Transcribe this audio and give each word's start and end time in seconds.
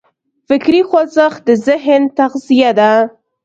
فکري 0.47 0.81
خوځښت 0.89 1.39
د 1.47 1.49
ذهن 1.67 2.01
تغذیه 2.17 2.71
ده. 2.79 2.91